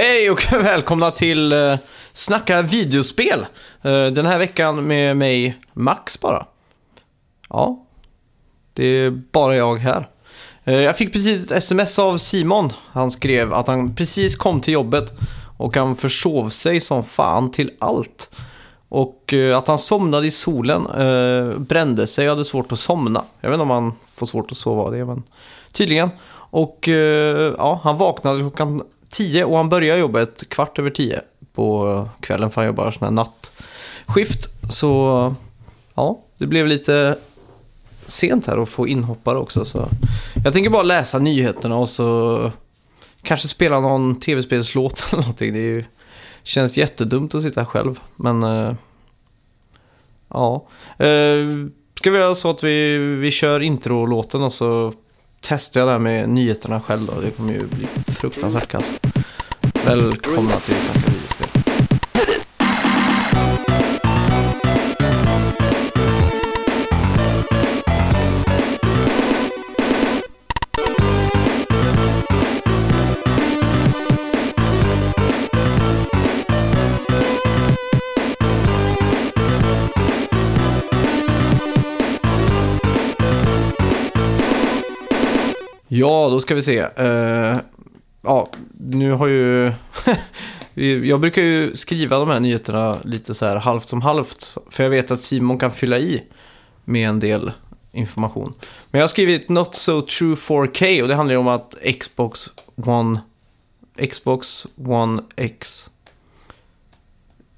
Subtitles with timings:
[0.00, 1.76] Hej och välkomna till eh,
[2.12, 3.46] Snacka videospel.
[3.82, 6.46] Eh, den här veckan med mig, Max bara.
[7.48, 7.86] Ja,
[8.72, 10.08] det är bara jag här.
[10.64, 12.72] Eh, jag fick precis ett sms av Simon.
[12.86, 15.12] Han skrev att han precis kom till jobbet
[15.56, 18.30] och han försov sig som fan till allt.
[18.88, 20.86] Och att han somnade i solen,
[21.58, 23.24] brände sig och hade svårt att somna.
[23.40, 25.22] Jag vet inte om han får svårt att sova av det, men
[25.72, 26.10] tydligen.
[26.50, 26.88] Och
[27.58, 31.20] ja, han vaknade klockan tio och han börjar jobbet kvart över tio
[31.52, 34.48] på kvällen för han jobbar sån här nattskift.
[34.70, 35.34] Så
[35.94, 37.18] ja, det blev lite
[38.06, 39.64] sent här att få inhoppare också.
[39.64, 39.88] Så
[40.44, 42.52] jag tänker bara läsa nyheterna och så
[43.22, 45.52] kanske spela någon tv-spelslåt eller någonting.
[45.52, 45.84] Det ju,
[46.42, 48.74] känns jättedumt att sitta själv, men uh,
[50.28, 50.66] ja.
[51.02, 54.92] Uh, ska vi göra så att vi, vi kör introlåten och så
[55.40, 57.20] testar jag det här med nyheterna själv då.
[57.20, 58.94] Det kommer ju bli fruktansvärt kast.
[59.84, 61.07] Välkomna till Snacka
[85.88, 86.82] Ja, då ska vi se.
[86.82, 87.58] Uh,
[88.22, 88.50] ja,
[88.80, 89.72] nu har ju...
[91.04, 94.56] jag brukar ju skriva de här nyheterna lite så här halvt som halvt.
[94.70, 96.22] För jag vet att Simon kan fylla i
[96.84, 97.52] med en del
[97.92, 98.54] information.
[98.90, 102.48] Men jag har skrivit Not So True 4K och det handlar ju om att Xbox
[102.76, 103.20] One...
[104.10, 105.90] Xbox One X...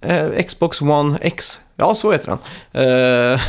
[0.00, 1.60] Eh, Xbox One X.
[1.76, 2.38] Ja, så heter den.
[2.82, 3.40] Eh,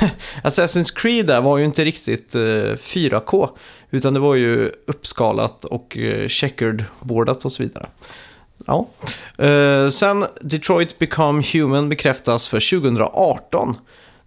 [0.44, 3.50] Assassin's Creed där var ju inte riktigt eh, 4K.
[3.91, 7.85] Utan det var ju uppskalat och eh, checkered-boardat och så vidare.
[8.66, 8.88] Ja.
[9.38, 13.75] Eh, sen Detroit Become Human bekräftas för 2018.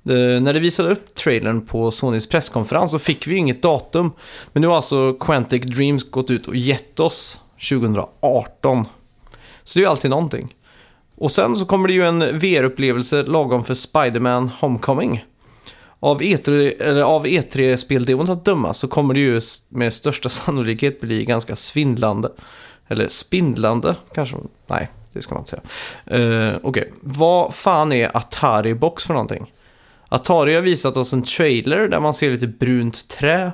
[0.02, 4.12] Det, eh, när de visade upp trailern på Sonys presskonferens så fick vi inget datum.
[4.52, 8.86] Men nu har alltså Quantic Dreams gått ut och gett oss 2018.
[9.64, 10.54] Så det är ju alltid någonting.
[11.16, 15.24] Och sen så kommer det ju en VR-upplevelse lagom för Spider-Man Homecoming.
[16.04, 21.24] Av E3, eller av E3-speldemon att döma så kommer det ju med största sannolikhet bli
[21.24, 22.28] ganska svindlande.
[22.88, 24.36] Eller spindlande kanske.
[24.66, 25.62] Nej, det ska man inte säga.
[26.20, 26.84] Uh, Okej, okay.
[27.00, 29.52] vad fan är Atari Box för någonting?
[30.08, 33.52] Atari har visat oss en trailer där man ser lite brunt trä.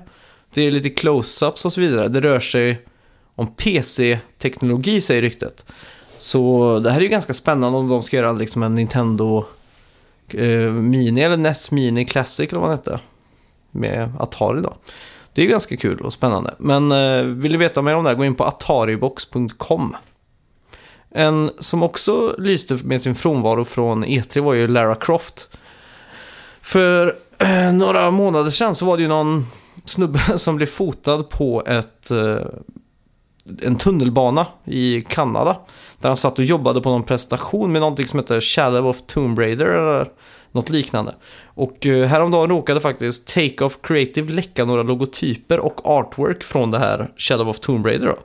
[0.55, 2.09] Det är lite close-ups och så vidare.
[2.09, 2.87] Det rör sig
[3.35, 5.65] om PC-teknologi säger ryktet.
[6.19, 9.45] Så det här är ju ganska spännande om de ska göra liksom en Nintendo
[10.35, 13.01] eh, Mini eller NES Mini Classic eller vad det hette.
[13.71, 14.75] Med Atari då.
[15.33, 16.55] Det är ju ganska kul och spännande.
[16.59, 19.97] Men eh, vill du veta mer om det här, gå in på ataribox.com.
[21.11, 25.49] En som också lyste med sin frånvaro från E3 var ju Lara Croft.
[26.61, 29.47] För eh, några månader sedan så var det ju någon
[29.85, 32.47] snubbe som blev fotad på ett, eh,
[33.63, 35.57] en tunnelbana i Kanada.
[35.99, 39.39] Där han satt och jobbade på någon presentation med någonting som heter Shadow of Tomb
[39.39, 40.07] Raider eller
[40.53, 41.15] något liknande.
[41.45, 47.13] Och eh, häromdagen råkade faktiskt Take-Off Creative läcka några logotyper och artwork från det här
[47.17, 48.07] Shadow of Tomb Raider.
[48.07, 48.19] Då.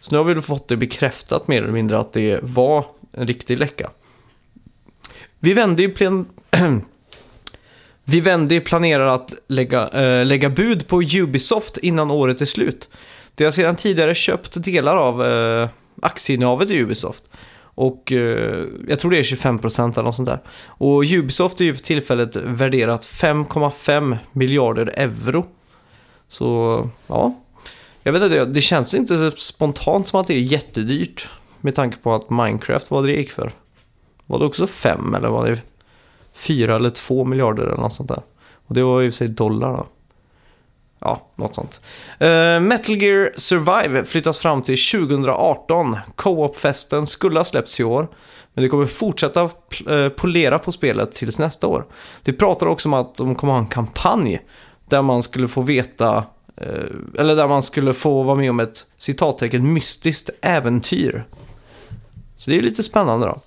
[0.00, 3.58] Så nu har vi fått det bekräftat mer eller mindre att det var en riktig
[3.58, 3.90] läcka.
[5.38, 6.26] Vi vände ju plen...
[8.04, 12.88] Vi vände planerar att lägga, äh, lägga bud på Ubisoft innan året är slut.
[13.34, 15.68] Det har sedan tidigare köpt delar av eh,
[16.02, 17.24] aktieinnehavet i Ubisoft.
[17.74, 20.38] Och eh, jag tror det är 25% eller något sånt där.
[20.66, 25.46] Och Ubisoft är ju för tillfället värderat 5,5 miljarder euro.
[26.28, 27.34] Så, ja.
[28.02, 31.28] Jag vet inte, det känns inte spontant som att det är jättedyrt.
[31.60, 33.52] Med tanke på att Minecraft, vad det gick för.
[34.26, 35.58] Var det också 5 eller var det
[36.32, 38.22] 4 eller 2 miljarder eller något sånt där?
[38.66, 39.86] Och det var ju i och för sig dollar då.
[41.04, 41.80] Ja, något sånt.
[42.20, 45.96] Uh, Metal Gear Survive flyttas fram till 2018.
[46.16, 48.08] Co-op-festen skulle ha släppts i år.
[48.54, 49.42] Men det kommer fortsätta
[49.86, 51.86] eh, polera på spelet tills nästa år.
[52.22, 54.40] Det pratar också om att de kommer ha en kampanj.
[54.88, 58.86] Där man skulle få veta, uh, eller där man skulle få vara med om ett
[58.96, 61.26] citattecken mystiskt äventyr.
[62.36, 63.40] Så det är lite spännande då.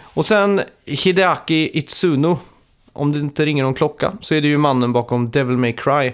[0.00, 2.38] Och sen Hideaki Itsuno.
[2.92, 6.12] Om det inte ringer någon klocka så är det ju mannen bakom Devil May Cry.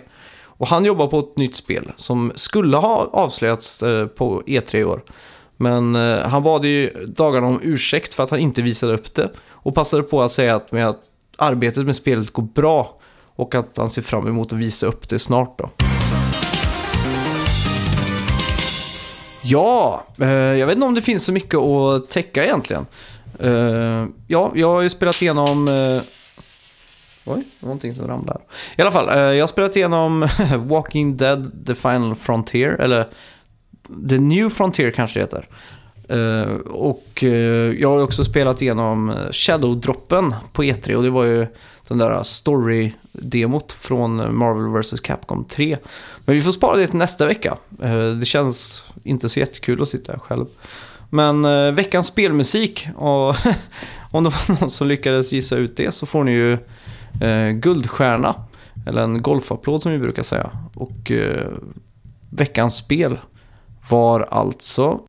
[0.61, 4.85] Och han jobbar på ett nytt spel som skulle ha avslöjats eh, på E3 i
[4.85, 5.03] år.
[5.57, 9.31] Men eh, han bad ju dagarna om ursäkt för att han inte visade upp det.
[9.51, 11.01] Och passade på att säga att, med att
[11.39, 13.01] arbetet med spelet går bra.
[13.37, 15.71] Och att han ser fram emot att visa upp det snart då.
[19.43, 22.87] Ja, eh, jag vet inte om det finns så mycket att täcka egentligen.
[24.27, 25.69] Ja, jag har ju spelat igenom...
[27.25, 28.41] Oj, någonting som ramlar.
[28.77, 30.29] I alla fall, eh, jag har spelat igenom
[30.59, 33.09] Walking Dead The Final Frontier, eller
[34.09, 35.49] The New Frontier kanske det heter.
[36.09, 41.47] Eh, och eh, jag har också spelat igenom Shadow-droppen på E3 och det var ju
[41.89, 45.01] den där story-demot från Marvel vs.
[45.01, 45.77] Capcom 3.
[46.25, 47.57] Men vi får spara det till nästa vecka.
[48.21, 50.47] Det känns inte så jättekul att sitta här själv.
[51.11, 51.43] Men
[51.75, 53.37] veckans spelmusik, och
[54.11, 56.59] om det var någon som lyckades gissa ut det så får ni ju
[57.21, 58.35] eh, guldstjärna.
[58.87, 60.51] Eller en golfapplåd som vi brukar säga.
[60.75, 61.47] Och eh,
[62.31, 63.19] veckans spel
[63.89, 65.01] var alltså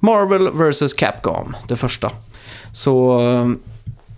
[0.00, 0.92] Marvel vs.
[0.92, 2.10] Capcom, det första.
[2.72, 3.48] Så eh,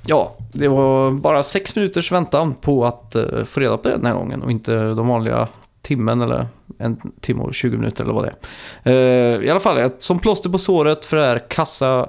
[0.06, 4.06] ja, det var bara sex minuters väntan på att eh, få reda på det den
[4.06, 5.48] här gången och inte de vanliga
[5.82, 6.46] timmen eller
[6.78, 8.34] en timme och 20 minuter eller vad det
[8.82, 9.34] är.
[9.34, 12.08] Eh, I alla fall, som plåster på såret för det här kassa,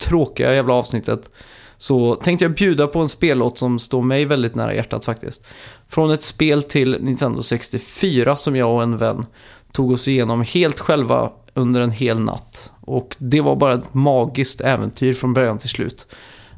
[0.00, 1.30] tråkiga jävla avsnittet
[1.76, 5.46] så tänkte jag bjuda på en spellåt som står mig väldigt nära hjärtat faktiskt.
[5.88, 9.26] Från ett spel till Nintendo 64 som jag och en vän
[9.72, 12.72] tog oss igenom helt själva under en hel natt.
[12.80, 16.06] Och det var bara ett magiskt äventyr från början till slut.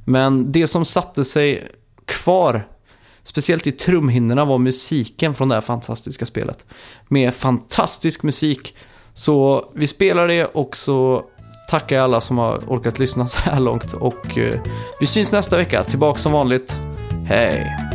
[0.04, 1.68] Men det som satte sig
[2.04, 2.68] kvar,
[3.22, 6.66] speciellt i trumhinnorna, var musiken från det här fantastiska spelet.
[7.08, 8.74] Med fantastisk musik.
[9.14, 11.24] Så vi spelar det och så
[11.72, 13.92] tackar jag alla som har orkat lyssna så här långt.
[13.92, 14.60] Och eh,
[15.00, 15.84] vi syns nästa vecka.
[15.84, 16.80] Tillbaka som vanligt.
[17.26, 17.91] Hej!